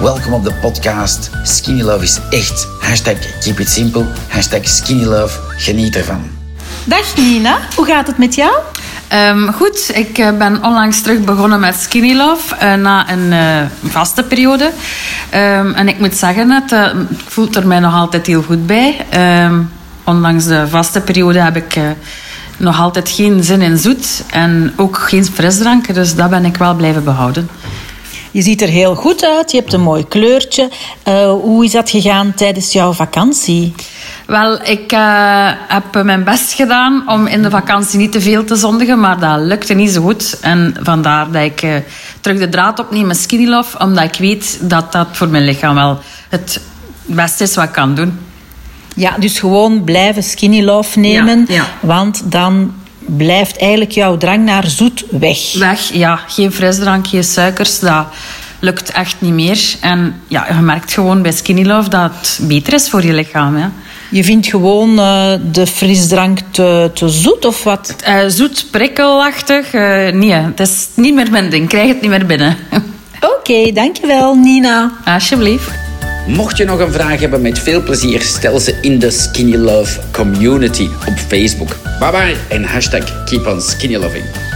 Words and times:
Welkom 0.00 0.32
op 0.32 0.44
de 0.44 0.52
podcast. 0.60 1.30
Skinny 1.42 1.82
Love 1.82 2.04
is 2.04 2.18
echt. 2.30 2.68
Hashtag 2.78 3.14
keep 3.40 3.60
it 3.60 3.68
simple. 3.68 4.04
Hashtag 4.28 4.68
Skinny 4.68 5.04
Love. 5.04 5.38
Geniet 5.56 5.96
ervan. 5.96 6.30
Dag 6.84 7.16
Nina, 7.16 7.58
hoe 7.76 7.86
gaat 7.86 8.06
het 8.06 8.18
met 8.18 8.34
jou? 8.34 8.52
Um, 9.12 9.52
goed, 9.52 9.90
ik 9.94 10.18
uh, 10.18 10.38
ben 10.38 10.64
onlangs 10.64 11.02
terug 11.02 11.20
begonnen 11.20 11.60
met 11.60 11.74
Skinny 11.74 12.14
Love 12.14 12.54
uh, 12.54 12.74
na 12.74 13.10
een 13.10 13.32
uh, 13.32 13.90
vaste 13.90 14.22
periode. 14.22 14.64
Um, 15.34 15.74
en 15.74 15.88
ik 15.88 15.98
moet 15.98 16.14
zeggen, 16.14 16.50
het 16.50 16.94
voelt 17.26 17.56
er 17.56 17.66
mij 17.66 17.80
nog 17.80 17.94
altijd 17.94 18.26
heel 18.26 18.42
goed 18.42 18.66
bij. 18.66 19.06
Um, 19.44 19.70
ondanks 20.04 20.44
de 20.44 20.68
vaste 20.68 21.00
periode 21.00 21.40
heb 21.40 21.56
ik 21.56 21.78
nog 22.56 22.80
altijd 22.80 23.08
geen 23.08 23.44
zin 23.44 23.62
in 23.62 23.78
zoet 23.78 24.22
en 24.30 24.72
ook 24.76 24.98
geen 24.98 25.24
frisdranken, 25.24 25.94
dus 25.94 26.14
dat 26.14 26.30
ben 26.30 26.44
ik 26.44 26.56
wel 26.56 26.74
blijven 26.74 27.04
behouden. 27.04 27.48
Je 28.30 28.42
ziet 28.42 28.62
er 28.62 28.68
heel 28.68 28.94
goed 28.94 29.24
uit, 29.24 29.50
je 29.50 29.56
hebt 29.56 29.72
een 29.72 29.80
mooi 29.80 30.08
kleurtje. 30.08 30.68
Uh, 31.08 31.30
hoe 31.30 31.64
is 31.64 31.70
dat 31.70 31.90
gegaan 31.90 32.34
tijdens 32.34 32.72
jouw 32.72 32.92
vakantie? 32.92 33.74
Wel, 34.26 34.62
ik 34.62 34.92
uh, 34.92 35.50
heb 35.68 36.02
mijn 36.04 36.24
best 36.24 36.52
gedaan 36.52 37.08
om 37.08 37.26
in 37.26 37.42
de 37.42 37.50
vakantie 37.50 37.98
niet 37.98 38.12
te 38.12 38.20
veel 38.20 38.44
te 38.44 38.56
zondigen, 38.56 39.00
maar 39.00 39.20
dat 39.20 39.40
lukte 39.40 39.74
niet 39.74 39.90
zo 39.90 40.02
goed. 40.02 40.38
En 40.40 40.76
vandaar 40.82 41.30
dat 41.30 41.42
ik 41.42 41.62
uh, 41.62 41.74
terug 42.20 42.38
de 42.38 42.48
draad 42.48 42.78
opneem 42.78 43.06
met 43.06 43.16
Skinny 43.16 43.48
Love, 43.48 43.78
omdat 43.78 44.04
ik 44.04 44.16
weet 44.18 44.58
dat 44.60 44.92
dat 44.92 45.08
voor 45.12 45.28
mijn 45.28 45.44
lichaam 45.44 45.74
wel 45.74 45.98
het 46.28 46.60
beste 47.04 47.42
is 47.42 47.54
wat 47.54 47.64
ik 47.64 47.72
kan 47.72 47.94
doen. 47.94 48.18
Ja, 48.94 49.18
dus 49.18 49.38
gewoon 49.38 49.84
blijven 49.84 50.22
Skinny 50.22 50.62
Love 50.62 50.98
nemen, 50.98 51.44
ja, 51.48 51.54
ja. 51.54 51.64
want 51.80 52.22
dan 52.24 52.74
blijft 53.16 53.56
eigenlijk 53.56 53.90
jouw 53.92 54.16
drang 54.16 54.44
naar 54.44 54.66
zoet 54.66 55.04
weg. 55.10 55.52
Weg, 55.58 55.92
ja. 55.92 56.20
Geen 56.26 56.52
frisdrank, 56.52 57.06
geen 57.06 57.24
suikers, 57.24 57.78
dat 57.78 58.06
lukt 58.60 58.90
echt 58.90 59.16
niet 59.18 59.32
meer. 59.32 59.74
En 59.80 60.20
ja, 60.28 60.46
je 60.48 60.60
merkt 60.60 60.92
gewoon 60.92 61.22
bij 61.22 61.32
Skinny 61.32 61.64
Love 61.64 61.88
dat 61.88 62.10
het 62.10 62.38
beter 62.42 62.72
is 62.72 62.90
voor 62.90 63.04
je 63.04 63.12
lichaam. 63.12 63.56
Hè. 63.56 63.66
Je 64.10 64.24
vindt 64.24 64.46
gewoon 64.46 64.98
uh, 64.98 65.32
de 65.52 65.66
frisdrank 65.66 66.38
te, 66.50 66.90
te 66.94 67.08
zoet 67.08 67.44
of 67.44 67.64
wat? 67.64 67.96
Uh, 68.08 68.20
zoet, 68.26 68.66
prikkelachtig. 68.70 69.72
Uh, 69.72 69.82
nee, 70.12 70.32
het 70.32 70.60
is 70.60 70.88
niet 70.94 71.14
meer 71.14 71.30
mijn 71.30 71.50
ding. 71.50 71.62
Ik 71.62 71.68
krijg 71.68 71.88
het 71.88 72.00
niet 72.00 72.10
meer 72.10 72.26
binnen. 72.26 72.56
Oké, 73.20 73.32
okay, 73.38 73.72
dankjewel 73.72 74.34
Nina. 74.34 74.92
Alsjeblieft. 75.04 75.89
Mocht 76.30 76.56
je 76.56 76.64
nog 76.64 76.78
een 76.78 76.92
vraag 76.92 77.20
hebben, 77.20 77.42
met 77.42 77.58
veel 77.58 77.82
plezier 77.82 78.20
stel 78.20 78.58
ze 78.60 78.78
in 78.80 78.98
de 78.98 79.10
Skinny 79.10 79.56
Love 79.56 80.00
community 80.10 80.88
op 81.06 81.18
Facebook. 81.28 81.76
Bye 81.98 82.10
bye 82.10 82.36
en 82.48 82.64
hashtag 82.64 83.24
keep 83.24 83.46
on 83.46 83.60
skinny 83.60 83.96
loving. 83.96 84.49